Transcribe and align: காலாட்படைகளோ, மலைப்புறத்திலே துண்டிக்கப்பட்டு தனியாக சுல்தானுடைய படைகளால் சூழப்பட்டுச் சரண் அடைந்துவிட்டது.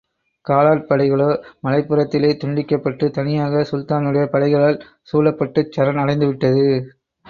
காலாட்படைகளோ, 0.47 1.27
மலைப்புறத்திலே 1.67 2.31
துண்டிக்கப்பட்டு 2.43 3.11
தனியாக 3.11 3.63
சுல்தானுடைய 3.71 4.25
படைகளால் 4.25 4.83
சூழப்பட்டுச் 5.13 5.75
சரண் 5.77 6.03
அடைந்துவிட்டது. 6.05 6.65